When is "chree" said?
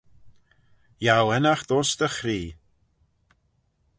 2.15-2.47